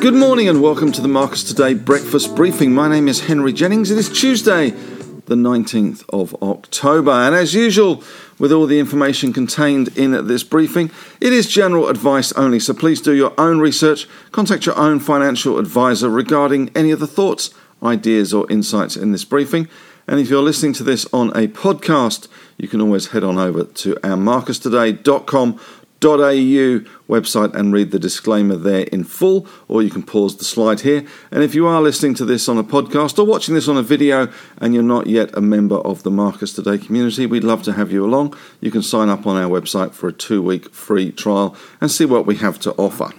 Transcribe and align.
Good 0.00 0.14
morning 0.14 0.48
and 0.48 0.62
welcome 0.62 0.92
to 0.92 1.02
the 1.02 1.08
Marcus 1.08 1.44
Today 1.44 1.74
breakfast 1.74 2.34
briefing. 2.34 2.72
My 2.72 2.88
name 2.88 3.06
is 3.06 3.20
Henry 3.20 3.52
Jennings. 3.52 3.90
It 3.90 3.98
is 3.98 4.08
Tuesday, 4.08 4.70
the 4.70 5.34
19th 5.34 6.06
of 6.08 6.34
October, 6.42 7.10
and 7.10 7.34
as 7.34 7.52
usual, 7.52 8.02
with 8.38 8.50
all 8.50 8.64
the 8.64 8.78
information 8.78 9.34
contained 9.34 9.88
in 9.98 10.26
this 10.26 10.42
briefing, 10.42 10.90
it 11.20 11.34
is 11.34 11.50
general 11.50 11.88
advice 11.88 12.32
only. 12.32 12.58
So 12.60 12.72
please 12.72 13.02
do 13.02 13.12
your 13.12 13.38
own 13.38 13.58
research, 13.58 14.08
contact 14.32 14.64
your 14.64 14.78
own 14.78 15.00
financial 15.00 15.58
advisor 15.58 16.08
regarding 16.08 16.70
any 16.74 16.92
of 16.92 16.98
the 17.00 17.06
thoughts, 17.06 17.52
ideas, 17.82 18.32
or 18.32 18.50
insights 18.50 18.96
in 18.96 19.12
this 19.12 19.26
briefing. 19.26 19.68
And 20.08 20.18
if 20.18 20.30
you're 20.30 20.42
listening 20.42 20.72
to 20.74 20.82
this 20.82 21.06
on 21.12 21.28
a 21.36 21.46
podcast, 21.46 22.26
you 22.56 22.68
can 22.68 22.80
always 22.80 23.08
head 23.08 23.22
on 23.22 23.36
over 23.36 23.64
to 23.64 23.96
our 24.02 24.16
marcustoday.com 24.16 25.60
au 26.04 26.80
website 27.08 27.54
and 27.54 27.72
read 27.72 27.90
the 27.90 27.98
disclaimer 27.98 28.56
there 28.56 28.84
in 28.92 29.04
full, 29.04 29.46
or 29.68 29.82
you 29.82 29.90
can 29.90 30.02
pause 30.02 30.36
the 30.36 30.44
slide 30.44 30.80
here. 30.80 31.04
And 31.30 31.42
if 31.42 31.54
you 31.54 31.66
are 31.66 31.80
listening 31.80 32.14
to 32.14 32.24
this 32.24 32.48
on 32.48 32.58
a 32.58 32.64
podcast 32.64 33.18
or 33.18 33.24
watching 33.24 33.54
this 33.54 33.68
on 33.68 33.76
a 33.76 33.82
video 33.82 34.28
and 34.58 34.74
you're 34.74 34.82
not 34.82 35.06
yet 35.06 35.36
a 35.36 35.40
member 35.40 35.76
of 35.76 36.02
the 36.02 36.10
Marcus 36.10 36.52
Today 36.52 36.78
community, 36.78 37.26
we'd 37.26 37.44
love 37.44 37.62
to 37.64 37.72
have 37.72 37.92
you 37.92 38.04
along. 38.04 38.36
You 38.60 38.70
can 38.70 38.82
sign 38.82 39.08
up 39.08 39.26
on 39.26 39.36
our 39.36 39.50
website 39.50 39.92
for 39.92 40.08
a 40.08 40.12
two 40.12 40.42
week 40.42 40.72
free 40.74 41.12
trial 41.12 41.56
and 41.80 41.90
see 41.90 42.04
what 42.04 42.26
we 42.26 42.36
have 42.36 42.58
to 42.60 42.72
offer. 42.72 43.10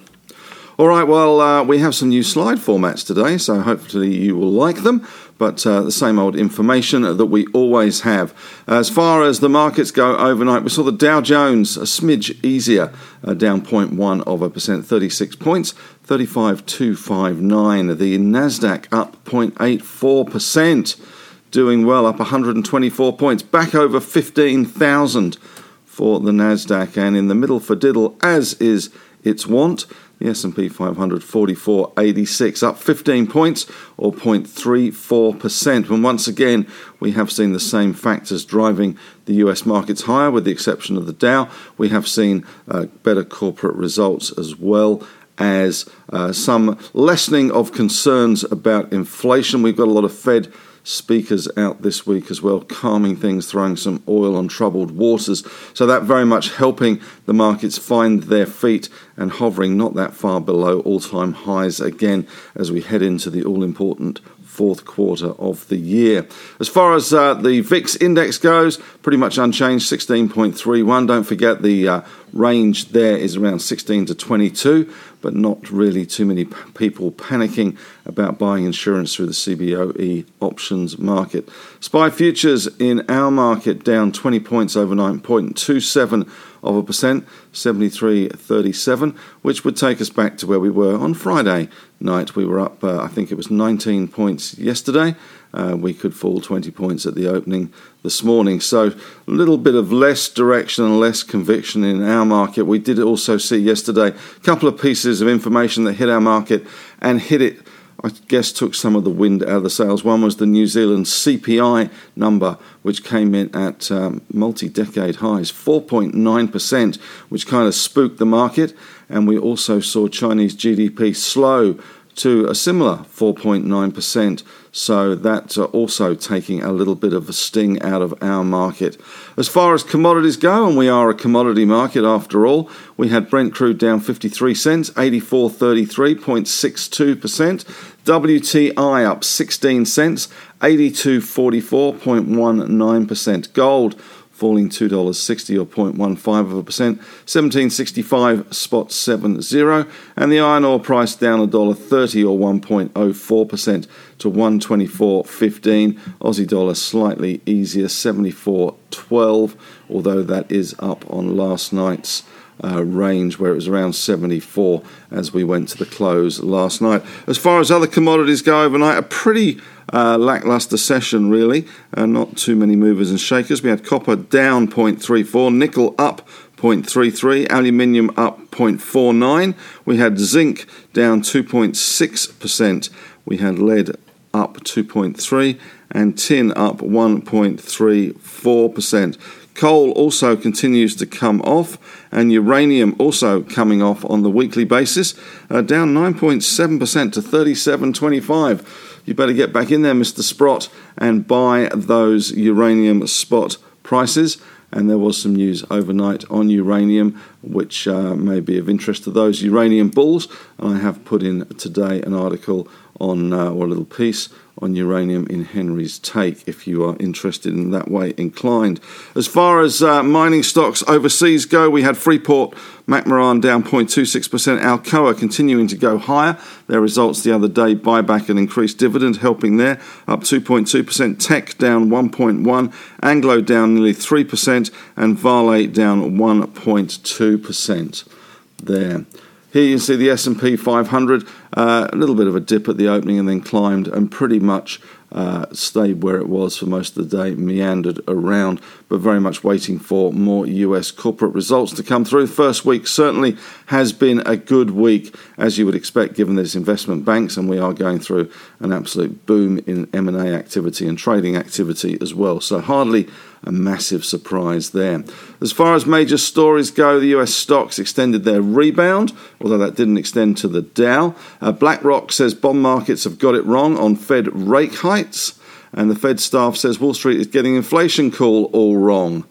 All 0.78 0.88
right, 0.88 1.04
well, 1.04 1.40
uh, 1.40 1.64
we 1.64 1.78
have 1.78 1.94
some 1.94 2.10
new 2.10 2.24
slide 2.24 2.58
formats 2.58 3.06
today, 3.06 3.38
so 3.38 3.60
hopefully 3.60 4.16
you 4.16 4.36
will 4.36 4.50
like 4.50 4.78
them 4.78 5.06
but 5.42 5.66
uh, 5.66 5.82
the 5.82 5.92
same 5.92 6.20
old 6.20 6.36
information 6.36 7.02
that 7.02 7.26
we 7.26 7.48
always 7.48 8.02
have. 8.02 8.32
As 8.68 8.92
far 8.92 9.24
as 9.24 9.40
the 9.40 9.50
markets 9.50 9.90
go 9.90 10.16
overnight, 10.16 10.62
we 10.62 10.70
saw 10.70 10.84
the 10.84 10.92
Dow 10.92 11.20
Jones 11.20 11.78
a 11.78 11.86
smidge 11.86 12.38
easier, 12.46 12.94
uh, 13.24 13.34
down 13.34 13.64
0.1 13.64 14.22
of 14.28 14.44
a 14.44 14.52
percent, 14.52 14.86
36 14.86 15.36
points, 15.38 15.72
35,259. 16.04 17.98
The 17.98 18.20
Nasdaq 18.20 18.86
up 18.92 19.26
0.84%, 19.26 21.02
doing 21.50 21.88
well, 21.88 22.06
up 22.06 22.20
124 22.20 23.18
points, 23.18 23.42
back 23.42 23.74
over 23.74 24.00
15,000 24.00 25.38
for 25.86 26.20
the 26.20 26.30
Nasdaq, 26.30 26.98
and 26.98 27.18
in 27.18 27.30
the 27.30 27.36
middle 27.36 27.60
for 27.60 27.76
diddle, 27.76 28.16
as 28.22 28.54
is 28.62 28.92
its 29.24 29.48
wont. 29.48 29.88
The 30.22 30.30
S&P 30.30 30.70
500 30.70 31.24
44.86 31.24 32.62
up 32.62 32.78
15 32.78 33.26
points 33.26 33.66
or 33.98 34.14
0.34%. 34.14 35.90
And 35.90 36.04
once 36.04 36.28
again, 36.28 36.68
we 37.00 37.14
have 37.14 37.32
seen 37.32 37.54
the 37.54 37.60
same 37.60 37.92
factors 37.92 38.46
driving 38.46 39.00
the 39.26 39.34
US 39.46 39.66
markets 39.66 40.04
higher 40.04 40.30
with 40.30 40.46
the 40.46 40.52
exception 40.52 40.96
of 40.96 41.08
the 41.08 41.14
Dow. 41.14 41.50
We 41.76 41.90
have 41.90 42.08
seen 42.08 42.46
uh, 42.68 42.86
better 43.02 43.24
corporate 43.24 43.76
results 43.76 44.32
as 44.38 44.56
well 44.56 45.02
as 45.40 45.90
uh, 46.10 46.32
some 46.32 46.78
lessening 46.94 47.52
of 47.52 47.72
concerns 47.72 48.44
about 48.44 48.94
inflation. 48.94 49.64
We've 49.64 49.76
got 49.76 49.88
a 49.88 49.92
lot 49.92 50.04
of 50.04 50.16
Fed 50.16 50.54
speakers 50.84 51.48
out 51.58 51.82
this 51.82 52.06
week 52.06 52.32
as 52.32 52.42
well, 52.42 52.62
calming 52.62 53.16
things, 53.16 53.50
throwing 53.50 53.76
some 53.76 54.04
oil 54.08 54.36
on 54.36 54.48
troubled 54.48 54.92
waters. 54.92 55.44
So 55.74 55.86
that 55.86 56.04
very 56.04 56.26
much 56.26 56.56
helping 56.56 57.02
the 57.26 57.34
markets 57.34 57.78
find 57.78 58.24
their 58.24 58.46
feet 58.46 58.90
and 59.16 59.32
hovering 59.32 59.78
not 59.78 59.94
that 59.96 60.14
far 60.14 60.42
below 60.42 60.80
all 60.82 61.00
time 61.00 61.34
highs 61.34 61.80
again 61.80 62.28
as 62.56 62.72
we 62.72 62.82
head 62.82 63.02
into 63.02 63.30
the 63.30 63.44
all 63.44 63.64
important 63.64 64.20
fourth 64.52 64.84
quarter 64.84 65.30
of 65.40 65.66
the 65.70 65.78
year. 65.78 66.28
As 66.60 66.68
far 66.68 66.94
as 66.94 67.14
uh, 67.14 67.34
the 67.36 67.62
VIX 67.62 67.96
index 67.96 68.38
goes, 68.38 68.78
pretty 69.02 69.18
much 69.18 69.38
unchanged, 69.38 69.90
16.31. 69.90 71.08
Don't 71.08 71.24
forget 71.24 71.62
the 71.62 71.88
uh, 71.88 72.02
range 72.34 72.90
there 72.90 73.16
is 73.16 73.38
around 73.38 73.60
16 73.60 74.08
to 74.08 74.16
22, 74.16 74.94
but 75.22 75.34
not 75.34 75.72
really 75.72 76.06
too 76.06 76.26
many 76.26 76.44
p- 76.44 76.56
people 76.76 77.14
panicking 77.14 77.78
about 78.06 78.38
buying 78.38 78.66
insurance 78.66 79.16
through 79.16 79.28
the 79.28 79.32
CBOE 79.32 80.26
options 80.42 80.98
market. 80.98 81.48
SPI 81.80 82.10
futures 82.10 82.68
in 82.78 83.10
our 83.10 83.32
market 83.32 83.86
down 83.86 84.12
20 84.12 84.42
points 84.42 84.76
overnight, 84.76 85.24
0.27 85.24 86.30
of 86.64 86.76
a 86.76 86.84
percent, 86.84 87.26
73.37, 87.54 89.18
which 89.42 89.66
would 89.66 89.76
take 89.76 90.00
us 90.02 90.10
back 90.10 90.38
to 90.38 90.48
where 90.48 90.60
we 90.60 90.70
were 90.70 90.98
on 90.98 91.14
Friday 91.14 91.70
night. 92.00 92.36
We 92.36 92.46
were 92.46 92.60
up, 92.60 92.84
uh, 92.84 93.02
I 93.02 93.08
think 93.08 93.32
it 93.32 93.36
was 93.36 93.50
19 93.50 94.08
points 94.08 94.58
yesterday. 94.58 95.16
Uh, 95.54 95.76
we 95.78 95.94
could 95.94 96.16
fall 96.16 96.40
20 96.40 96.72
points 96.72 97.06
at 97.06 97.16
the 97.16 97.28
opening 97.28 97.74
this 98.04 98.24
morning. 98.24 98.62
So 98.62 98.88
a 98.88 98.96
little 99.32 99.58
bit 99.58 99.76
of 99.76 99.92
less 99.92 100.30
direction 100.30 100.86
and 100.86 101.00
less 101.00 101.24
conviction 101.24 101.84
in 101.84 102.02
our 102.02 102.26
market. 102.26 102.64
We 102.64 102.80
did 102.80 103.00
also 103.00 103.38
see 103.38 103.58
yesterday 103.58 104.08
a 104.10 104.40
couple 104.44 104.70
of 104.70 104.80
pieces 104.80 105.22
of 105.22 105.28
information 105.28 105.84
that 105.86 105.94
hit 105.94 106.10
our 106.10 106.22
market 106.22 106.66
and 107.02 107.20
hit 107.20 107.42
it 107.42 107.60
I 108.04 108.10
guess 108.28 108.52
took 108.52 108.74
some 108.74 108.96
of 108.96 109.04
the 109.04 109.12
wind 109.12 109.44
out 109.44 109.58
of 109.58 109.64
the 109.64 109.70
sails. 109.70 110.04
One 110.04 110.24
was 110.24 110.38
the 110.38 110.48
New 110.48 110.66
Zealand 110.66 111.06
CPI 111.06 111.92
number, 112.16 112.58
which 112.82 113.04
came 113.04 113.36
in 113.36 113.56
at 113.56 113.92
um, 113.92 114.22
multi 114.34 114.70
decade 114.70 115.18
highs, 115.18 115.52
4.9%, 115.52 116.96
which 117.30 117.48
kind 117.48 117.68
of 117.68 117.76
spooked 117.76 118.18
the 118.18 118.26
market. 118.26 118.74
And 119.08 119.28
we 119.28 119.38
also 119.38 119.80
saw 119.80 120.08
Chinese 120.08 120.56
GDP 120.56 121.16
slow 121.16 121.78
to 122.16 122.48
a 122.48 122.56
similar 122.56 122.98
4.9%. 122.98 124.44
So 124.74 125.16
that's 125.16 125.58
uh, 125.58 125.66
also 125.66 126.16
taking 126.16 126.64
a 126.64 126.72
little 126.72 126.96
bit 126.96 127.12
of 127.14 127.28
a 127.28 127.34
sting 127.34 127.82
out 127.82 128.02
of 128.02 128.14
our 128.22 128.42
market. 128.44 128.98
As 129.38 129.50
far 129.50 129.74
as 129.74 129.84
commodities 129.84 130.38
go, 130.38 130.66
and 130.68 130.78
we 130.78 130.88
are 130.88 131.10
a 131.10 131.14
commodity 131.14 131.66
market 131.66 132.06
after 132.06 132.48
all, 132.48 132.70
we 132.96 133.10
had 133.10 133.30
Brent 133.30 133.54
crude 133.54 133.78
down 133.78 134.00
53 134.00 134.56
cents, 134.56 134.90
84.33.62%. 134.92 137.91
WTI 138.06 139.06
up 139.06 139.24
16 139.24 139.86
cents, 139.86 140.28
82.44.19%. 140.62 143.54
Gold 143.54 143.96
falling 144.42 144.70
$2.60 144.70 145.62
or 145.62 145.66
0.15 145.68 146.40
of 146.40 146.54
a 146.54 146.64
percent, 146.64 146.98
1765 146.98 148.52
spot 148.52 148.92
70, 148.92 149.88
and 150.16 150.32
the 150.32 150.40
iron 150.40 150.66
ore 150.66 150.80
price 150.80 151.14
down 151.14 151.48
$1.30 151.48 152.28
or 152.28 152.40
1.04 152.40 153.48
percent 153.48 153.86
to 154.22 154.32
124.15. 154.32 156.00
Aussie 156.20 156.48
dollar 156.48 156.76
slightly 156.76 157.42
easier, 157.46 157.88
74.12, 157.88 159.56
although 159.90 160.24
that 160.24 160.52
is 160.52 160.76
up 160.80 161.10
on 161.10 161.36
last 161.36 161.74
night's. 161.74 162.24
Uh, 162.64 162.84
range 162.84 163.40
where 163.40 163.54
it 163.54 163.56
was 163.56 163.68
around 163.68 163.94
74 163.94 164.84
as 165.10 165.34
we 165.34 165.44
went 165.44 165.68
to 165.68 165.78
the 165.80 165.86
close 165.86 166.42
last 166.42 166.80
night. 166.80 167.02
As 167.26 167.36
far 167.36 167.60
as 167.60 167.72
other 167.72 167.88
commodities 167.88 168.44
go 168.44 168.62
overnight, 168.62 169.00
a 169.00 169.02
pretty 169.02 169.60
uh, 169.92 170.16
lackluster 170.20 170.78
session, 170.78 171.32
really. 171.32 171.66
Uh, 171.92 172.06
not 172.06 172.38
too 172.38 172.56
many 172.56 172.76
movers 172.76 173.10
and 173.10 173.20
shakers. 173.20 173.64
We 173.64 173.72
had 173.72 173.84
copper 173.84 174.16
down 174.16 174.68
0.34, 174.68 175.56
nickel 175.56 175.96
up 175.98 176.28
0.33, 176.58 177.52
aluminium 177.52 178.12
up 178.16 178.40
0.49. 178.52 179.56
We 179.84 179.98
had 179.98 180.20
zinc 180.20 180.68
down 180.94 181.22
2.6%. 181.22 182.90
We 183.26 183.38
had 183.38 183.58
lead 183.58 183.96
up 184.34 184.60
2.3 184.60 185.60
and 185.92 186.18
tin 186.18 186.52
up 186.52 186.78
1.34%. 186.78 189.18
Coal 189.54 189.92
also 189.92 190.38
continues 190.38 190.96
to 190.96 191.06
come 191.06 191.42
off, 191.42 191.78
and 192.12 192.32
uranium 192.32 192.96
also 192.98 193.42
coming 193.42 193.82
off 193.82 194.06
on 194.06 194.24
the 194.24 194.30
weekly 194.30 194.64
basis, 194.64 195.14
uh, 195.50 195.62
down 195.62 195.94
9.7% 195.94 197.12
to 197.12 197.22
37.25 197.22 198.66
you 199.06 199.14
better 199.14 199.34
get 199.34 199.54
back 199.54 199.72
in 199.72 199.82
there, 199.82 199.94
Mr. 199.94 200.22
Sprott, 200.22 200.70
and 200.98 201.28
buy 201.28 201.70
those 201.74 202.32
uranium 202.32 203.06
spot 203.08 203.58
prices. 203.84 204.42
And 204.72 204.90
there 204.90 204.98
was 204.98 205.22
some 205.22 205.36
news 205.36 205.66
overnight 205.70 206.24
on 206.32 206.50
uranium, 206.50 207.22
which 207.42 207.88
uh, 207.88 208.16
may 208.16 208.40
be 208.40 208.58
of 208.58 208.70
interest 208.70 209.04
to 209.04 209.12
those 209.12 209.42
uranium 209.42 209.90
bulls. 209.90 210.28
And 210.58 210.76
I 210.76 210.80
have 210.80 211.04
put 211.04 211.24
in 211.24 211.46
today 211.56 212.02
an 212.02 212.14
article 212.14 212.68
on, 213.00 213.34
uh, 213.34 213.52
or 213.52 213.66
a 213.66 213.68
little 213.68 213.86
piece 213.86 214.30
on 214.62 214.76
uranium 214.76 215.26
in 215.28 215.44
Henry's 215.44 215.98
Take 215.98 216.48
if 216.48 216.68
you 216.68 216.84
are 216.84 216.96
interested 217.00 217.54
in 217.54 217.72
that 217.72 217.90
way 217.90 218.14
inclined. 218.18 218.80
As 219.16 219.26
far 219.28 219.62
as 219.62 219.82
uh, 219.82 220.04
mining 220.04 220.44
stocks 220.44 220.84
overseas 220.88 221.46
go, 221.46 221.70
we 221.70 221.82
had 221.82 221.98
Freeport 221.98 222.54
McMoran 222.88 223.42
down 223.42 223.64
0.26%, 223.64 224.60
Alcoa 224.62 225.18
continuing 225.18 225.68
to 225.68 225.76
go 225.76 225.98
higher. 225.98 226.38
Their 226.68 226.82
results 226.82 227.24
the 227.24 227.34
other 227.34 227.48
day, 227.48 227.74
buyback 227.76 228.30
and 228.30 228.38
increased 228.38 228.78
dividend 228.78 229.18
helping 229.18 229.58
there, 229.58 229.80
up 230.08 230.22
2.2%, 230.22 231.20
Teck 231.20 231.58
down 231.58 231.90
1.1, 231.90 232.74
Anglo 233.02 233.42
down 233.42 233.74
nearly 233.76 233.94
3%, 233.94 234.72
and 234.96 235.18
Vale 235.18 235.68
down 235.68 236.12
1.2% 236.18 238.10
there. 238.58 239.06
Here 239.52 239.64
you 239.64 239.80
see 239.80 239.98
the 239.98 240.10
S&P 240.10 240.56
500 240.56 241.28
Uh, 241.54 241.88
a 241.92 241.96
little 241.96 242.16
bit 242.16 242.28
of 242.28 242.36
a 242.36 242.40
dip 242.40 242.68
at 242.70 242.78
the 242.78 242.88
opening 242.88 243.20
and 243.20 243.28
then 243.28 243.42
climbed 243.42 243.88
and 243.88 244.10
pretty 244.10 244.40
much 244.40 244.80
uh, 245.12 245.46
stayed 245.52 246.02
where 246.02 246.18
it 246.18 246.30
was 246.30 246.58
for 246.58 246.66
most 246.66 246.96
of 246.96 247.10
the 247.10 247.18
day, 247.18 247.36
meandered 247.36 248.00
around, 248.08 248.62
but 248.88 249.00
very 249.00 249.20
much 249.20 249.44
waiting 249.44 249.78
for 249.78 250.14
more 250.14 250.48
US 250.48 250.90
corporate 250.92 251.34
results 251.34 251.74
to 251.74 251.84
come 251.84 252.06
through. 252.06 252.28
First 252.28 252.64
week 252.64 252.88
certainly 252.88 253.36
has 253.66 253.92
been 253.92 254.22
a 254.26 254.38
good 254.38 254.72
week, 254.72 255.14
as 255.38 255.58
you 255.58 255.66
would 255.66 255.76
expect, 255.76 256.16
given 256.16 256.36
there's 256.36 256.56
investment 256.56 257.04
banks, 257.04 257.36
and 257.36 257.50
we 257.50 257.60
are 257.60 257.74
going 257.74 258.00
through 258.00 258.32
an 258.60 258.72
absolute 258.72 259.26
boom 259.26 259.60
in 259.68 259.90
M&A 259.94 260.34
activity 260.34 260.88
and 260.88 260.98
trading 260.98 261.36
activity 261.36 261.98
as 262.00 262.14
well. 262.14 262.40
So 262.40 262.62
hardly 262.62 263.10
a 263.44 263.52
massive 263.52 264.06
surprise 264.06 264.70
there. 264.70 265.04
As 265.42 265.52
far 265.52 265.74
as 265.74 265.86
major 265.86 266.18
stories 266.18 266.70
go, 266.70 267.00
the 267.00 267.16
US 267.18 267.34
stocks 267.34 267.80
extended 267.80 268.24
their 268.24 268.42
rebound, 268.42 269.14
although 269.42 269.58
that 269.58 269.76
didn't 269.76 269.98
extend 269.98 270.38
to 270.38 270.48
the 270.48 270.62
Dow. 270.62 271.16
Uh, 271.42 271.52
BlackRock 271.52 272.12
says 272.12 272.34
bond 272.34 272.62
markets 272.62 273.04
have 273.04 273.18
got 273.18 273.36
it 273.36 273.46
wrong 273.46 273.78
on 273.78 273.96
Fed 273.96 274.28
rate 274.34 274.76
heights, 274.76 275.40
and 275.74 275.90
the 275.90 275.96
Fed 275.96 276.20
staff 276.20 276.56
says 276.56 276.80
Wall 276.80 276.94
Street 276.94 277.20
is 277.20 277.28
getting 277.28 277.56
inflation 277.56 278.12
call 278.12 278.46
all 278.46 278.78
wrong. 278.78 279.26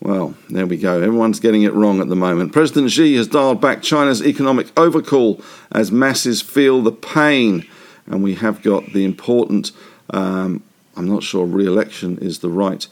Well, 0.00 0.34
there 0.50 0.66
we 0.66 0.78
go. 0.78 1.00
Everyone's 1.00 1.38
getting 1.38 1.62
it 1.62 1.72
wrong 1.74 2.00
at 2.00 2.08
the 2.08 2.16
moment. 2.16 2.52
President 2.52 2.90
Xi 2.90 3.14
has 3.14 3.28
dialed 3.28 3.60
back 3.60 3.82
China's 3.82 4.20
economic 4.20 4.76
overcall 4.76 5.40
as 5.70 5.92
masses 5.92 6.42
feel 6.42 6.82
the 6.82 6.90
pain. 6.90 7.64
And 8.06 8.20
we 8.20 8.34
have 8.34 8.62
got 8.62 8.92
the 8.92 9.04
important, 9.04 9.70
um, 10.10 10.64
I'm 10.96 11.08
not 11.08 11.22
sure 11.22 11.46
re 11.46 11.64
election 11.66 12.18
is 12.18 12.40
the 12.40 12.50
right 12.50 12.84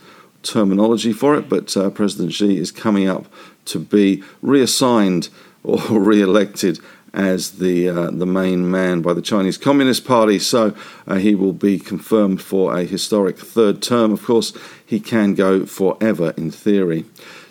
terminology 0.45 1.13
for 1.13 1.35
it, 1.35 1.49
but 1.49 1.77
uh, 1.77 1.91
President 1.91 2.33
Xi 2.33 2.57
is 2.57 2.71
coming 2.71 3.09
up 3.09 3.27
to 3.65 3.81
be 3.81 4.23
reassigned 4.41 5.31
or 5.63 5.79
re-elected 6.01 6.79
as 7.13 7.53
the 7.53 7.89
uh, 7.89 8.11
the 8.11 8.27
main 8.27 8.71
man 8.71 9.03
by 9.03 9.13
the 9.13 9.23
Chinese 9.23 9.59
Communist 9.59 10.05
Party. 10.05 10.39
So 10.39 10.75
uh, 11.07 11.17
he 11.17 11.35
will 11.35 11.53
be 11.53 11.79
confirmed 11.79 12.41
for 12.43 12.77
a 12.77 12.85
historic 12.85 13.39
third 13.39 13.83
term. 13.83 14.13
Of 14.13 14.25
course, 14.25 14.53
he 14.85 15.01
can 15.01 15.35
go 15.35 15.67
forever 15.67 16.33
in 16.37 16.51
theory. 16.51 17.05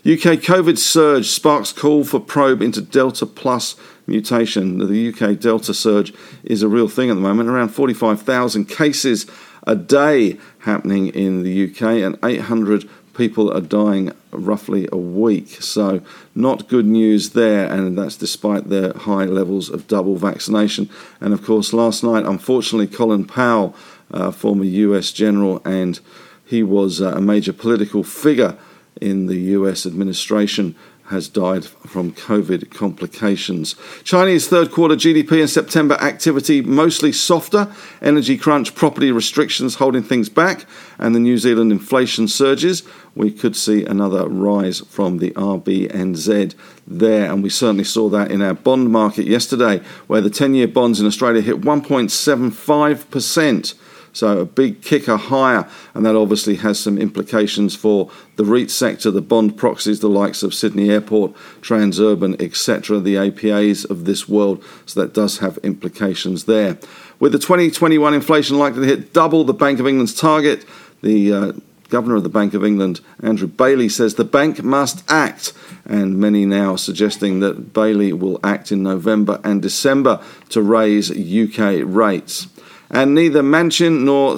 UK 0.05 0.39
COVID 0.39 0.77
surge 0.77 1.27
sparks 1.27 1.73
call 1.73 2.05
for 2.05 2.19
probe 2.19 2.61
into 2.61 2.81
Delta 2.81 3.25
Plus 3.25 3.75
mutation. 4.07 4.77
The 4.77 5.09
UK 5.09 5.37
Delta 5.37 5.73
surge 5.73 6.13
is 6.43 6.63
a 6.63 6.69
real 6.69 6.87
thing 6.87 7.09
at 7.09 7.15
the 7.15 7.21
moment. 7.21 7.49
Around 7.49 7.69
45,000 7.69 8.65
cases 8.65 9.25
a 9.67 9.75
day 9.75 10.37
happening 10.59 11.07
in 11.07 11.43
the 11.43 11.69
UK, 11.69 11.81
and 12.01 12.17
800 12.23 12.89
people 13.19 13.51
are 13.51 13.59
dying 13.61 14.13
roughly 14.31 14.87
a 14.93 14.97
week. 14.97 15.49
So, 15.61 16.01
not 16.33 16.69
good 16.69 16.85
news 16.85 17.31
there, 17.31 17.69
and 17.69 17.97
that's 17.97 18.15
despite 18.15 18.69
their 18.69 18.93
high 18.93 19.25
levels 19.25 19.69
of 19.69 19.87
double 19.87 20.15
vaccination. 20.15 20.89
And 21.19 21.33
of 21.33 21.43
course, 21.43 21.73
last 21.73 22.01
night, 22.01 22.23
unfortunately, 22.25 22.87
Colin 22.87 23.25
Powell, 23.25 23.75
uh, 24.09 24.31
former 24.31 24.63
US 24.63 25.11
general, 25.11 25.61
and 25.65 25.99
he 26.45 26.63
was 26.63 27.01
uh, 27.01 27.11
a 27.17 27.21
major 27.21 27.51
political 27.51 28.03
figure 28.05 28.57
in 29.01 29.27
the 29.27 29.39
US 29.57 29.85
administration, 29.85 30.73
has 31.09 31.27
died 31.27 31.65
from 31.65 32.13
COVID 32.13 32.69
complications. 32.69 33.75
Chinese 34.03 34.47
third 34.47 34.69
quarter 34.71 34.95
GDP 34.95 35.41
in 35.41 35.47
September 35.47 35.95
activity 35.95 36.61
mostly 36.61 37.11
softer, 37.11 37.73
energy 38.01 38.37
crunch, 38.37 38.75
property 38.75 39.11
restrictions 39.11 39.75
holding 39.75 40.03
things 40.03 40.29
back, 40.29 40.65
and 40.99 41.13
the 41.15 41.19
New 41.19 41.39
Zealand 41.39 41.71
inflation 41.71 42.27
surges. 42.27 42.83
We 43.15 43.31
could 43.31 43.55
see 43.55 43.85
another 43.85 44.29
rise 44.29 44.81
from 44.81 45.17
the 45.17 45.31
RBNZ 45.31 46.53
there, 46.85 47.31
and 47.31 47.41
we 47.41 47.49
certainly 47.49 47.85
saw 47.85 48.07
that 48.09 48.29
in 48.29 48.43
our 48.43 48.53
bond 48.53 48.91
market 48.91 49.25
yesterday, 49.25 49.81
where 50.05 50.21
the 50.21 50.29
10 50.29 50.53
year 50.53 50.67
bonds 50.67 50.99
in 50.99 51.07
Australia 51.07 51.41
hit 51.41 51.61
1.75%. 51.61 53.73
So 54.13 54.39
a 54.39 54.45
big 54.45 54.81
kicker 54.81 55.17
higher, 55.17 55.67
and 55.93 56.05
that 56.05 56.15
obviously 56.15 56.55
has 56.55 56.79
some 56.79 56.97
implications 56.97 57.75
for 57.75 58.09
the 58.35 58.45
REIT 58.45 58.71
sector, 58.71 59.11
the 59.11 59.21
bond 59.21 59.57
proxies, 59.57 59.99
the 59.99 60.09
likes 60.09 60.43
of 60.43 60.53
Sydney 60.53 60.89
Airport, 60.89 61.33
Transurban, 61.61 62.41
etc., 62.41 62.99
the 62.99 63.15
APAs 63.15 63.89
of 63.89 64.05
this 64.05 64.27
world. 64.27 64.63
So 64.85 65.01
that 65.01 65.13
does 65.13 65.39
have 65.39 65.57
implications 65.59 66.45
there. 66.45 66.77
With 67.19 67.33
the 67.33 67.39
2021 67.39 68.13
inflation 68.13 68.57
likely 68.57 68.81
to 68.81 68.87
hit 68.87 69.13
double 69.13 69.43
the 69.43 69.53
Bank 69.53 69.79
of 69.79 69.87
England's 69.87 70.13
target, 70.13 70.65
the 71.01 71.33
uh, 71.33 71.51
Governor 71.89 72.15
of 72.15 72.23
the 72.23 72.29
Bank 72.29 72.53
of 72.53 72.63
England, 72.63 73.01
Andrew 73.21 73.47
Bailey, 73.47 73.89
says 73.89 74.15
the 74.15 74.23
bank 74.23 74.63
must 74.63 75.03
act, 75.09 75.53
and 75.85 76.19
many 76.19 76.45
now 76.45 76.75
suggesting 76.75 77.39
that 77.39 77.73
Bailey 77.73 78.13
will 78.13 78.39
act 78.43 78.71
in 78.71 78.83
November 78.83 79.41
and 79.43 79.61
December 79.61 80.21
to 80.49 80.61
raise 80.61 81.09
UK 81.11 81.81
rates 81.83 82.47
and 82.89 83.13
neither 83.13 83.41
Manchin 83.41 84.03
nor 84.03 84.35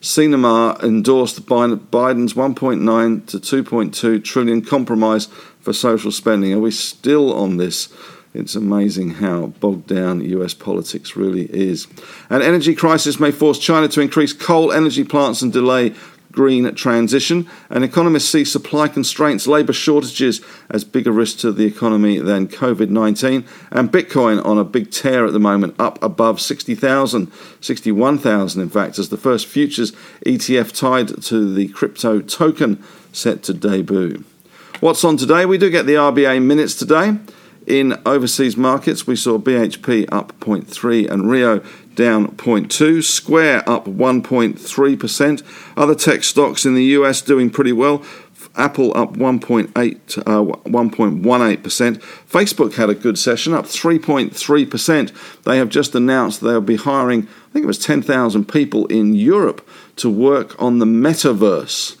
Sinema 0.00 0.82
endorsed 0.82 1.46
Biden's 1.46 2.34
1.9 2.34 3.26
to 3.26 3.38
2.2 3.38 4.24
trillion 4.24 4.62
compromise 4.62 5.26
for 5.60 5.72
social 5.72 6.10
spending. 6.10 6.52
Are 6.52 6.58
we 6.58 6.72
still 6.72 7.32
on 7.32 7.56
this? 7.56 7.88
It's 8.34 8.54
amazing 8.54 9.10
how 9.10 9.48
bogged 9.60 9.86
down 9.86 10.22
US 10.22 10.54
politics 10.54 11.16
really 11.16 11.44
is. 11.52 11.86
An 12.30 12.42
energy 12.42 12.74
crisis 12.74 13.20
may 13.20 13.30
force 13.30 13.58
China 13.58 13.88
to 13.88 14.00
increase 14.00 14.32
coal 14.32 14.72
energy 14.72 15.04
plants 15.04 15.42
and 15.42 15.52
delay 15.52 15.90
green 16.32 16.74
transition, 16.74 17.48
and 17.70 17.84
economists 17.84 18.28
see 18.28 18.44
supply 18.44 18.88
constraints, 18.88 19.46
labour 19.46 19.72
shortages 19.72 20.40
as 20.70 20.82
bigger 20.82 21.12
risk 21.12 21.38
to 21.38 21.52
the 21.52 21.64
economy 21.64 22.18
than 22.18 22.48
COVID 22.48 22.88
19. 22.88 23.44
And 23.70 23.92
Bitcoin 23.92 24.44
on 24.44 24.58
a 24.58 24.64
big 24.64 24.90
tear 24.90 25.26
at 25.26 25.32
the 25.32 25.38
moment, 25.38 25.78
up 25.78 26.02
above 26.02 26.40
60,000, 26.40 27.30
61,000 27.60 28.62
in 28.62 28.68
fact, 28.70 28.98
as 28.98 29.10
the 29.10 29.16
first 29.16 29.46
futures 29.46 29.92
ETF 30.26 30.76
tied 30.76 31.22
to 31.24 31.52
the 31.52 31.68
crypto 31.68 32.20
token 32.20 32.82
set 33.12 33.42
to 33.44 33.54
debut. 33.54 34.24
What's 34.80 35.04
on 35.04 35.16
today? 35.16 35.46
We 35.46 35.58
do 35.58 35.70
get 35.70 35.86
the 35.86 35.94
RBA 35.94 36.42
minutes 36.42 36.74
today. 36.74 37.18
In 37.66 38.00
overseas 38.04 38.56
markets, 38.56 39.06
we 39.06 39.14
saw 39.14 39.38
BHP 39.38 40.08
up 40.10 40.32
0.3 40.40 41.08
and 41.08 41.30
Rio 41.30 41.62
down 41.94 42.28
0.2, 42.36 43.02
Square 43.02 43.68
up 43.68 43.86
1.3%. 43.86 45.42
Other 45.76 45.94
tech 45.94 46.24
stocks 46.24 46.64
in 46.64 46.74
the 46.74 46.84
US 46.84 47.22
doing 47.22 47.50
pretty 47.50 47.72
well. 47.72 48.02
Apple 48.54 48.96
up 48.96 49.14
1.8, 49.14 50.18
uh, 50.18 50.22
1.18%. 50.68 52.02
Facebook 52.28 52.74
had 52.74 52.90
a 52.90 52.94
good 52.94 53.18
session, 53.18 53.54
up 53.54 53.64
3.3%. 53.64 55.42
They 55.44 55.58
have 55.58 55.68
just 55.68 55.94
announced 55.94 56.40
they'll 56.40 56.60
be 56.60 56.76
hiring, 56.76 57.22
I 57.22 57.52
think 57.52 57.64
it 57.64 57.66
was 57.66 57.78
10,000 57.78 58.46
people 58.46 58.86
in 58.86 59.14
Europe 59.14 59.66
to 59.96 60.10
work 60.10 60.60
on 60.60 60.78
the 60.78 60.86
metaverse. 60.86 61.96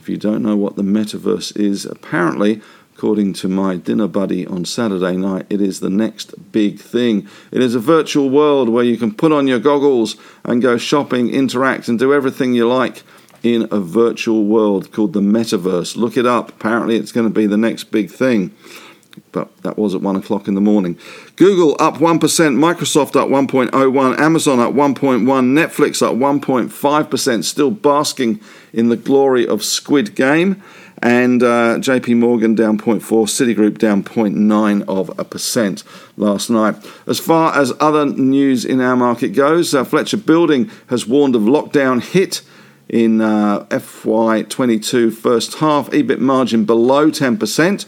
If 0.00 0.08
you 0.08 0.16
don't 0.16 0.42
know 0.42 0.56
what 0.56 0.76
the 0.76 0.82
metaverse 0.82 1.54
is, 1.58 1.84
apparently 1.84 2.62
According 3.00 3.32
to 3.32 3.48
my 3.48 3.76
dinner 3.76 4.06
buddy 4.06 4.46
on 4.46 4.66
Saturday 4.66 5.16
night, 5.16 5.46
it 5.48 5.62
is 5.62 5.80
the 5.80 5.88
next 5.88 6.52
big 6.52 6.78
thing. 6.78 7.26
It 7.50 7.62
is 7.62 7.74
a 7.74 7.80
virtual 7.80 8.28
world 8.28 8.68
where 8.68 8.84
you 8.84 8.98
can 8.98 9.14
put 9.14 9.32
on 9.32 9.48
your 9.48 9.58
goggles 9.58 10.16
and 10.44 10.60
go 10.60 10.76
shopping, 10.76 11.30
interact, 11.30 11.88
and 11.88 11.98
do 11.98 12.12
everything 12.12 12.52
you 12.52 12.68
like 12.68 13.02
in 13.42 13.66
a 13.70 13.80
virtual 13.80 14.44
world 14.44 14.92
called 14.92 15.14
the 15.14 15.22
metaverse. 15.22 15.96
Look 15.96 16.18
it 16.18 16.26
up. 16.26 16.50
Apparently, 16.50 16.96
it's 16.96 17.10
going 17.10 17.26
to 17.26 17.32
be 17.32 17.46
the 17.46 17.56
next 17.56 17.84
big 17.84 18.10
thing. 18.10 18.54
But 19.32 19.56
that 19.62 19.78
was 19.78 19.94
at 19.94 20.02
one 20.02 20.16
o'clock 20.16 20.46
in 20.46 20.54
the 20.54 20.60
morning. 20.60 20.98
Google 21.36 21.76
up 21.80 21.94
1%, 21.94 22.20
Microsoft 22.20 23.16
up 23.16 23.30
1.01, 23.30 24.18
Amazon 24.18 24.60
up 24.60 24.74
1.1, 24.74 25.22
Netflix 25.24 26.02
up 26.02 26.16
1.5%, 26.16 27.44
still 27.44 27.70
basking 27.70 28.40
in 28.74 28.90
the 28.90 28.96
glory 28.96 29.46
of 29.46 29.64
Squid 29.64 30.14
Game 30.14 30.62
and 31.02 31.42
uh, 31.42 31.76
JP 31.78 32.18
Morgan 32.18 32.54
down 32.54 32.78
0.4, 32.78 33.00
Citigroup 33.00 33.78
down 33.78 34.02
0.9 34.04 34.84
of 34.86 35.18
a 35.18 35.24
percent 35.24 35.82
last 36.16 36.50
night. 36.50 36.76
As 37.06 37.18
far 37.18 37.56
as 37.56 37.72
other 37.80 38.06
news 38.06 38.64
in 38.64 38.80
our 38.80 38.96
market 38.96 39.28
goes, 39.28 39.74
uh, 39.74 39.84
Fletcher 39.84 40.18
Building 40.18 40.70
has 40.88 41.06
warned 41.06 41.34
of 41.34 41.42
lockdown 41.42 42.02
hit 42.02 42.42
in 42.88 43.20
uh, 43.20 43.64
FY22 43.66 45.12
first 45.12 45.54
half, 45.54 45.88
EBIT 45.90 46.18
margin 46.18 46.64
below 46.64 47.10
10%. 47.10 47.86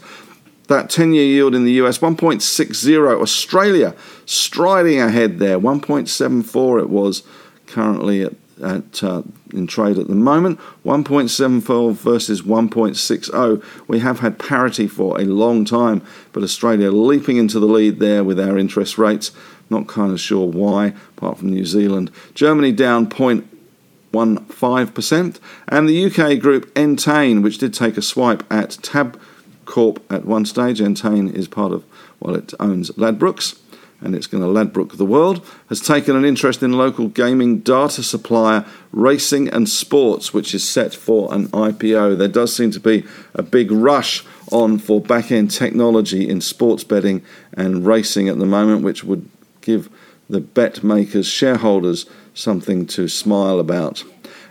That 0.67 0.89
10 0.89 1.13
year 1.13 1.25
yield 1.25 1.53
in 1.53 1.65
the 1.65 1.73
US, 1.73 1.99
1.60. 1.99 3.21
Australia 3.21 3.93
striding 4.25 4.99
ahead 4.99 5.39
there, 5.39 5.59
1.74 5.59 6.81
it 6.81 6.89
was 6.89 7.23
currently 7.67 8.23
at 8.23 8.42
at 8.61 9.01
uh, 9.03 9.23
in 9.53 9.67
trade 9.67 9.97
at 9.97 10.07
the 10.07 10.15
moment. 10.15 10.59
1.74 10.85 11.93
versus 11.93 12.41
1.60 12.41 13.63
we 13.87 13.99
have 13.99 14.19
had 14.19 14.39
parity 14.39 14.87
for 14.87 15.19
a 15.19 15.25
long 15.25 15.65
time 15.65 16.01
but 16.31 16.43
australia 16.43 16.91
leaping 16.91 17.35
into 17.37 17.59
the 17.59 17.65
lead 17.65 17.97
there 17.99 18.23
with 18.23 18.39
our 18.39 18.57
interest 18.57 18.97
rates. 18.97 19.31
Not 19.69 19.87
kind 19.87 20.11
of 20.11 20.19
sure 20.19 20.47
why 20.47 20.93
apart 21.17 21.37
from 21.37 21.49
new 21.49 21.65
zealand. 21.65 22.11
Germany 22.33 22.71
down 22.71 23.07
0.15% 23.07 25.39
and 25.67 25.89
the 25.89 26.05
uk 26.05 26.39
group 26.39 26.71
entain 26.77 27.41
which 27.41 27.57
did 27.57 27.73
take 27.73 27.97
a 27.97 28.01
swipe 28.01 28.43
at 28.51 28.77
tab 28.81 29.19
corp 29.65 30.03
at 30.11 30.25
one 30.25 30.45
stage. 30.45 30.81
Entain 30.81 31.33
is 31.33 31.47
part 31.47 31.71
of 31.71 31.85
well 32.19 32.35
it 32.35 32.53
owns 32.59 32.91
ladbrokes 32.91 33.59
and 34.03 34.15
it's 34.15 34.27
going 34.27 34.43
to 34.43 34.49
Ladbroke 34.49 34.97
the 34.97 35.05
world, 35.05 35.45
has 35.69 35.79
taken 35.79 36.15
an 36.15 36.25
interest 36.25 36.61
in 36.61 36.73
local 36.73 37.07
gaming 37.07 37.59
data 37.59 38.03
supplier 38.03 38.65
Racing 38.91 39.47
and 39.49 39.67
Sports, 39.67 40.33
which 40.33 40.53
is 40.53 40.67
set 40.67 40.93
for 40.93 41.33
an 41.33 41.47
IPO. 41.49 42.17
There 42.17 42.27
does 42.27 42.55
seem 42.55 42.71
to 42.71 42.79
be 42.79 43.05
a 43.33 43.41
big 43.41 43.71
rush 43.71 44.23
on 44.51 44.77
for 44.77 45.01
back 45.01 45.31
end 45.31 45.51
technology 45.51 46.29
in 46.29 46.41
sports 46.41 46.83
betting 46.83 47.23
and 47.53 47.85
racing 47.85 48.27
at 48.27 48.39
the 48.39 48.45
moment, 48.45 48.83
which 48.83 49.03
would 49.03 49.29
give 49.61 49.89
the 50.29 50.41
BetMakers, 50.41 51.31
shareholders, 51.31 52.05
something 52.33 52.85
to 52.87 53.07
smile 53.07 53.59
about. 53.59 54.03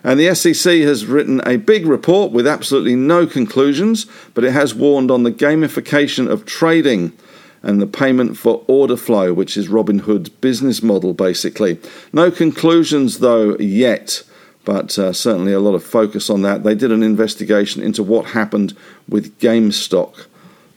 And 0.05 0.19
the 0.19 0.35
SEC 0.35 0.81
has 0.81 1.07
written 1.07 1.41
a 1.47 1.57
big 1.57 1.87
report 1.87 2.33
with 2.33 2.47
absolutely 2.47 2.97
no 2.97 3.27
conclusions, 3.27 4.07
but 4.35 4.45
it 4.45 4.53
has 4.53 4.75
warned 4.75 5.11
on 5.11 5.23
the 5.23 5.31
gamification 5.31 6.29
of 6.29 6.45
trading 6.45 7.13
and 7.62 7.81
the 7.81 7.87
payment 7.87 8.37
for 8.37 8.64
order 8.66 8.97
flow, 8.97 9.33
which 9.33 9.57
is 9.57 9.69
Robinhood's 9.69 10.28
business 10.28 10.83
model 10.83 11.14
basically. 11.14 11.78
No 12.12 12.31
conclusions 12.31 13.21
though 13.21 13.57
yet, 13.59 14.23
but 14.64 14.99
uh, 14.99 15.12
certainly 15.12 15.52
a 15.52 15.61
lot 15.61 15.75
of 15.75 15.85
focus 15.85 16.28
on 16.28 16.42
that. 16.42 16.64
They 16.64 16.75
did 16.75 16.92
an 16.92 17.02
investigation 17.02 17.83
into 17.83 18.02
what 18.02 18.26
happened 18.26 18.76
with 19.09 19.38
GameStop. 19.38 20.26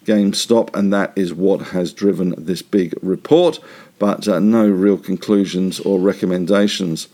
GameStop, 0.06 0.76
and 0.76 0.94
that 0.94 1.12
is 1.16 1.34
what 1.34 1.70
has 1.70 1.92
driven 1.92 2.36
this 2.38 2.62
big 2.62 2.94
report, 3.02 3.60
but 3.98 4.28
uh, 4.28 4.40
no 4.40 4.70
real 4.70 4.98
conclusions 4.98 5.80
or 5.80 6.00
recommendations. 6.00 7.08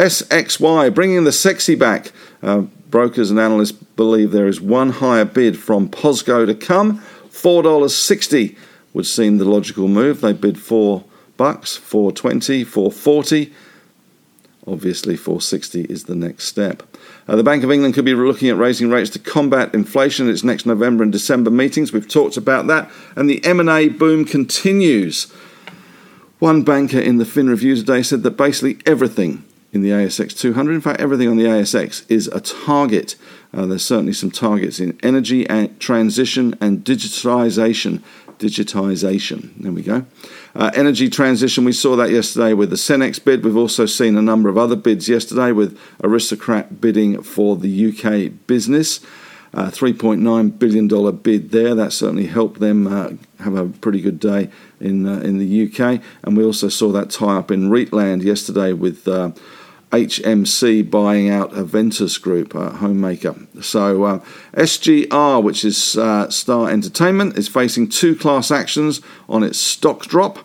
SXY 0.00 0.92
bringing 0.94 1.24
the 1.24 1.32
sexy 1.32 1.74
back. 1.74 2.12
Uh, 2.42 2.62
brokers 2.90 3.30
and 3.30 3.38
analysts 3.38 3.72
believe 3.72 4.32
there 4.32 4.48
is 4.48 4.60
one 4.60 4.90
higher 4.90 5.24
bid 5.24 5.58
from 5.58 5.88
POSCO 5.88 6.46
to 6.46 6.54
come, 6.54 7.00
$4.60 7.30 8.56
would 8.92 9.06
seem 9.06 9.38
the 9.38 9.44
logical 9.44 9.88
move. 9.88 10.20
They 10.20 10.32
bid 10.32 10.58
four 10.58 11.04
bucks, 11.36 11.76
420, 11.76 12.64
440. 12.64 13.52
Obviously, 14.66 15.16
460 15.16 15.82
is 15.84 16.04
the 16.04 16.14
next 16.14 16.44
step. 16.44 16.84
Uh, 17.26 17.34
the 17.34 17.42
Bank 17.42 17.64
of 17.64 17.72
England 17.72 17.94
could 17.94 18.04
be 18.04 18.14
looking 18.14 18.48
at 18.48 18.56
raising 18.56 18.90
rates 18.90 19.10
to 19.10 19.18
combat 19.18 19.74
inflation 19.74 20.28
at 20.28 20.32
its 20.32 20.44
next 20.44 20.66
November 20.66 21.02
and 21.02 21.10
December 21.10 21.50
meetings. 21.50 21.92
We've 21.92 22.08
talked 22.08 22.36
about 22.36 22.68
that, 22.68 22.90
and 23.16 23.28
the 23.28 23.44
M&A 23.44 23.88
boom 23.88 24.24
continues. 24.24 25.32
One 26.38 26.62
banker 26.62 26.98
in 26.98 27.18
the 27.18 27.24
Fin 27.24 27.48
Review 27.48 27.74
today 27.76 28.02
said 28.02 28.22
that 28.22 28.32
basically 28.32 28.78
everything 28.86 29.44
in 29.72 29.82
the 29.82 29.90
ASX 29.90 30.38
200, 30.38 30.74
in 30.74 30.80
fact, 30.80 31.00
everything 31.00 31.28
on 31.28 31.36
the 31.36 31.44
ASX 31.44 32.04
is 32.10 32.28
a 32.28 32.40
target. 32.40 33.16
Uh, 33.54 33.64
there's 33.66 33.84
certainly 33.84 34.12
some 34.12 34.30
targets 34.30 34.78
in 34.78 34.98
energy 35.02 35.48
and 35.48 35.78
transition 35.80 36.56
and 36.60 36.84
digitalisation 36.84 38.02
digitization. 38.42 39.50
There 39.56 39.70
we 39.70 39.82
go. 39.82 40.04
Uh, 40.54 40.72
energy 40.74 41.08
transition, 41.08 41.64
we 41.64 41.72
saw 41.72 41.94
that 41.94 42.10
yesterday 42.10 42.52
with 42.54 42.70
the 42.70 42.76
Senex 42.76 43.22
bid. 43.24 43.44
We've 43.44 43.56
also 43.56 43.86
seen 43.86 44.16
a 44.16 44.22
number 44.22 44.48
of 44.48 44.58
other 44.58 44.74
bids 44.74 45.08
yesterday 45.08 45.52
with 45.52 45.78
Aristocrat 46.02 46.80
bidding 46.80 47.22
for 47.22 47.56
the 47.56 47.70
UK 47.88 48.46
business. 48.48 49.00
Uh, 49.54 49.66
$3.9 49.66 50.58
billion 50.58 51.16
bid 51.18 51.50
there. 51.50 51.74
That 51.74 51.92
certainly 51.92 52.26
helped 52.26 52.58
them 52.58 52.86
uh, 52.86 53.10
have 53.38 53.54
a 53.54 53.66
pretty 53.66 54.00
good 54.00 54.18
day 54.18 54.50
in, 54.80 55.06
uh, 55.06 55.20
in 55.20 55.38
the 55.38 55.66
UK. 55.66 56.02
And 56.24 56.36
we 56.36 56.44
also 56.44 56.68
saw 56.68 56.90
that 56.92 57.10
tie 57.10 57.36
up 57.36 57.50
in 57.50 57.70
Reitland 57.70 58.24
yesterday 58.24 58.72
with 58.72 59.06
uh, 59.06 59.30
HMC 59.92 60.90
buying 60.90 61.28
out 61.28 61.52
Aventus 61.52 62.20
Group, 62.20 62.54
a 62.54 62.70
homemaker. 62.70 63.36
So 63.60 64.04
uh, 64.04 64.18
SGR, 64.54 65.42
which 65.42 65.66
is 65.66 65.98
uh, 65.98 66.30
Star 66.30 66.70
Entertainment, 66.70 67.36
is 67.36 67.46
facing 67.46 67.90
two 67.90 68.16
class 68.16 68.50
actions 68.50 69.02
on 69.28 69.42
its 69.42 69.58
stock 69.58 70.06
drop, 70.06 70.38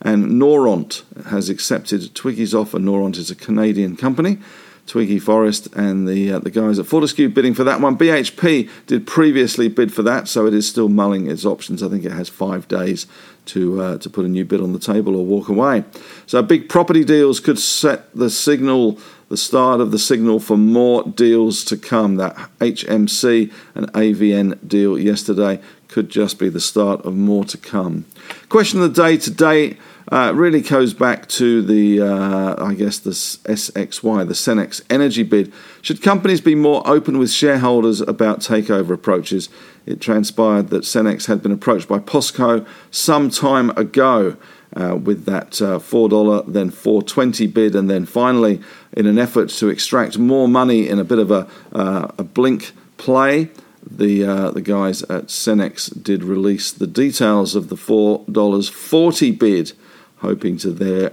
and 0.00 0.40
Noront 0.40 1.02
has 1.26 1.50
accepted 1.50 2.14
Twiggy's 2.14 2.54
offer. 2.54 2.78
Noront 2.78 3.16
is 3.18 3.30
a 3.30 3.34
Canadian 3.34 3.96
company. 3.96 4.38
Twiggy 4.86 5.18
Forrest 5.18 5.66
and 5.74 6.06
the 6.06 6.32
uh, 6.32 6.38
the 6.38 6.50
guys 6.50 6.78
at 6.78 6.86
Fortescue 6.86 7.28
bidding 7.28 7.54
for 7.54 7.64
that 7.64 7.80
one. 7.80 7.96
BHP 7.96 8.68
did 8.86 9.06
previously 9.06 9.68
bid 9.68 9.92
for 9.92 10.02
that, 10.02 10.28
so 10.28 10.46
it 10.46 10.52
is 10.52 10.68
still 10.68 10.88
mulling 10.88 11.30
its 11.30 11.46
options. 11.46 11.82
I 11.82 11.88
think 11.88 12.04
it 12.04 12.12
has 12.12 12.28
five 12.28 12.68
days 12.68 13.06
to 13.46 13.80
uh, 13.80 13.98
to 13.98 14.10
put 14.10 14.26
a 14.26 14.28
new 14.28 14.44
bid 14.44 14.60
on 14.60 14.72
the 14.72 14.78
table 14.78 15.16
or 15.16 15.24
walk 15.24 15.48
away. 15.48 15.84
So 16.26 16.42
big 16.42 16.68
property 16.68 17.04
deals 17.04 17.40
could 17.40 17.58
set 17.58 18.14
the 18.14 18.28
signal, 18.28 18.98
the 19.30 19.38
start 19.38 19.80
of 19.80 19.90
the 19.90 19.98
signal 19.98 20.38
for 20.38 20.58
more 20.58 21.02
deals 21.02 21.64
to 21.64 21.78
come. 21.78 22.16
That 22.16 22.36
HMC 22.58 23.52
and 23.74 23.90
AVN 23.92 24.68
deal 24.68 24.98
yesterday 24.98 25.62
could 25.88 26.10
just 26.10 26.38
be 26.38 26.50
the 26.50 26.60
start 26.60 27.00
of 27.06 27.14
more 27.14 27.44
to 27.46 27.56
come. 27.56 28.04
Question 28.50 28.82
of 28.82 28.94
the 28.94 29.02
day 29.02 29.16
today 29.16 29.78
uh, 30.10 30.32
really 30.34 30.60
goes 30.60 30.92
back 30.92 31.28
to 31.28 31.62
the, 31.62 32.00
uh, 32.00 32.64
I 32.64 32.74
guess, 32.74 32.98
the 32.98 33.10
SXY, 33.10 34.26
the 34.26 34.34
Senex 34.34 34.82
energy 34.90 35.22
bid. 35.22 35.52
Should 35.82 36.02
companies 36.02 36.40
be 36.40 36.54
more 36.54 36.82
open 36.86 37.18
with 37.18 37.30
shareholders 37.30 38.00
about 38.00 38.40
takeover 38.40 38.90
approaches? 38.90 39.48
It 39.86 40.00
transpired 40.00 40.68
that 40.68 40.82
Senex 40.82 41.26
had 41.26 41.42
been 41.42 41.52
approached 41.52 41.88
by 41.88 41.98
POSCO 41.98 42.66
some 42.90 43.30
time 43.30 43.70
ago. 43.70 44.36
Uh, 44.76 44.96
with 44.96 45.24
that 45.24 45.62
uh, 45.62 45.78
$4 45.78 46.52
then 46.52 46.68
420 46.68 47.46
bid 47.46 47.76
and 47.76 47.88
then 47.88 48.04
finally 48.04 48.60
in 48.92 49.06
an 49.06 49.20
effort 49.20 49.48
to 49.50 49.68
extract 49.68 50.18
more 50.18 50.48
money 50.48 50.88
in 50.88 50.98
a 50.98 51.04
bit 51.04 51.20
of 51.20 51.30
a, 51.30 51.48
uh, 51.72 52.08
a 52.18 52.24
blink 52.24 52.72
play 52.96 53.50
the 53.88 54.24
uh, 54.24 54.50
the 54.50 54.60
guys 54.60 55.02
at 55.04 55.26
Senex 55.26 55.90
did 56.02 56.24
release 56.24 56.72
the 56.72 56.86
details 56.86 57.54
of 57.54 57.68
the 57.68 57.76
four 57.76 58.24
dollars 58.30 58.68
forty 58.68 59.30
bid 59.30 59.72
hoping 60.18 60.56
to 60.58 60.70
there 60.70 61.12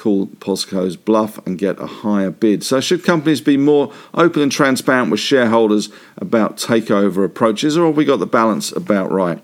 call 0.00 0.26
POSCO's 0.26 0.96
bluff 0.96 1.44
and 1.46 1.58
get 1.58 1.78
a 1.78 1.86
higher 1.86 2.30
bid. 2.30 2.64
So, 2.64 2.80
should 2.80 3.04
companies 3.04 3.40
be 3.42 3.56
more 3.56 3.92
open 4.14 4.40
and 4.42 4.50
transparent 4.50 5.10
with 5.10 5.20
shareholders 5.20 5.90
about 6.16 6.56
takeover 6.56 7.24
approaches, 7.24 7.76
or 7.76 7.86
have 7.86 7.96
we 7.96 8.04
got 8.04 8.18
the 8.18 8.26
balance 8.26 8.72
about 8.72 9.12
right? 9.12 9.42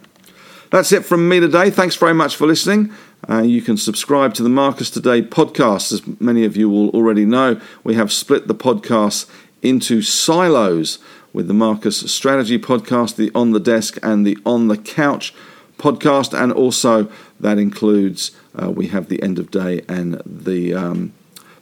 That's 0.71 0.93
it 0.93 1.05
from 1.05 1.29
me 1.29 1.41
today. 1.41 1.71
Thanks 1.71 1.95
very 1.95 2.15
much 2.15 2.37
for 2.37 2.47
listening. 2.47 2.93
Uh, 3.29 3.43
you 3.43 3.63
can 3.63 3.77
subscribe 3.77 4.35
to 4.35 4.43
the 4.43 4.49
Marcus 4.49 4.91
Today 4.91 5.23
podcast. 5.23 5.93
As 5.93 6.21
many 6.21 6.45
of 6.45 6.57
you 6.57 6.69
will 6.69 6.91
already 6.91 7.25
know, 7.25 7.61
we 7.85 7.95
have 7.95 8.13
split 8.13 8.49
the 8.49 8.55
podcast 8.55 9.29
into 9.63 10.03
silos 10.03 10.99
with 11.33 11.49
the 11.49 11.55
Marcus 11.55 11.99
Strategy 12.11 12.59
podcast, 12.59 13.17
the 13.17 13.31
On 13.35 13.53
the 13.53 13.61
Desk, 13.61 13.99
and 14.03 14.27
the 14.27 14.39
On 14.47 14.69
the 14.69 14.77
Couch 14.77 15.35
podcast, 15.79 16.39
and 16.39 16.53
also 16.53 17.11
that 17.41 17.59
includes 17.59 18.33
uh, 18.61 18.71
we 18.71 18.89
have 18.89 19.09
the 19.09 19.23
end 19.23 19.39
of 19.39 19.51
day 19.51 19.83
and 19.89 20.21
the 20.25 20.75
um, 20.75 21.13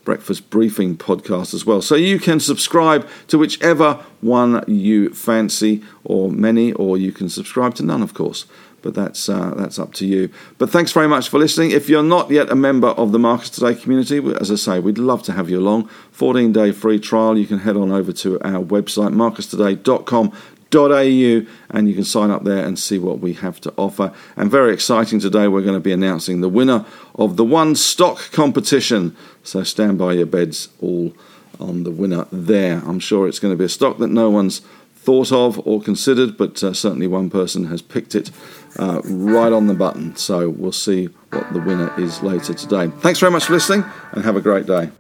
breakfast 0.05 0.51
briefing 0.51 0.97
podcast 0.97 1.55
as 1.55 1.65
well. 1.65 1.83
So 1.83 1.95
you 1.95 2.19
can 2.19 2.39
subscribe 2.39 3.09
to 3.29 3.39
whichever 3.39 4.05
one 4.21 4.63
you 4.67 5.11
fancy, 5.11 5.83
or 6.05 6.31
many, 6.31 6.73
or 6.73 6.97
you 6.97 7.13
can 7.13 7.29
subscribe 7.29 7.75
to 7.77 7.83
none, 7.83 8.03
of 8.03 8.15
course. 8.15 8.47
But 8.83 8.95
that's 8.95 9.31
uh, 9.31 9.55
that's 9.57 9.79
up 9.79 9.95
to 9.95 10.07
you. 10.07 10.29
But 10.59 10.69
thanks 10.69 10.93
very 10.93 11.09
much 11.09 11.31
for 11.31 11.39
listening. 11.39 11.71
If 11.71 11.89
you're 11.89 12.03
not 12.03 12.31
yet 12.31 12.51
a 12.51 12.55
member 12.55 12.89
of 12.89 13.13
the 13.13 13.19
Marcus 13.19 13.49
Today 13.49 13.75
community, 13.75 14.19
as 14.39 14.51
I 14.51 14.57
say, 14.57 14.79
we'd 14.79 14.99
love 14.99 15.23
to 15.23 15.33
have 15.33 15.49
you 15.49 15.59
along. 15.59 15.89
14 16.11 16.53
day 16.53 16.71
free 16.71 17.01
trial. 17.01 17.39
You 17.39 17.47
can 17.47 17.61
head 17.61 17.79
on 17.79 17.91
over 17.91 18.13
to 18.13 18.39
our 18.43 18.63
website, 18.63 19.15
marcustoday.com 19.15 20.33
au 20.75 21.47
and 21.71 21.89
you 21.89 21.95
can 21.95 22.05
sign 22.05 22.31
up 22.31 22.45
there 22.45 22.65
and 22.65 22.79
see 22.79 22.99
what 22.99 23.21
we 23.21 23.35
have 23.35 23.61
to 23.63 23.73
offer. 23.77 24.13
And 24.37 24.51
very 24.51 24.73
exciting 24.73 25.21
today, 25.21 25.49
we're 25.49 25.63
going 25.63 25.75
to 25.75 25.81
be 25.81 25.93
announcing 25.93 26.41
the 26.41 26.49
winner 26.49 26.85
of 27.15 27.37
the 27.37 27.45
one 27.45 27.75
stock 27.75 28.31
competition. 28.33 29.17
So 29.43 29.63
stand 29.63 29.99
by 29.99 30.15
your 30.15 30.27
beds, 30.27 30.69
all 30.81 31.13
on 31.61 31.85
the 31.85 31.91
winner 31.91 32.27
there. 32.33 32.83
I'm 32.87 33.01
sure 33.01 33.29
it's 33.29 33.39
going 33.39 33.53
to 33.53 33.59
be 33.59 33.65
a 33.65 33.69
stock 33.69 33.99
that 33.99 34.09
no 34.09 34.31
one's 34.31 34.61
thought 35.05 35.31
of 35.31 35.65
or 35.67 35.83
considered, 35.83 36.37
but 36.37 36.63
uh, 36.65 36.73
certainly 36.73 37.07
one 37.07 37.29
person 37.29 37.67
has 37.67 37.83
picked 37.83 38.15
it 38.15 38.31
uh, 38.79 39.03
right 39.05 39.53
on 39.53 39.67
the 39.67 39.75
button. 39.75 40.17
So 40.17 40.49
we'll 40.49 40.73
see 40.73 41.07
what 41.31 41.53
the 41.53 41.61
winner 41.61 41.93
is 42.01 42.23
later 42.23 42.55
today. 42.55 42.89
Thanks 43.01 43.21
very 43.21 43.31
much 43.31 43.45
for 43.45 43.53
listening 43.53 43.85
and 44.13 44.25
have 44.25 44.37
a 44.37 44.41
great 44.41 44.67
day. 44.67 44.91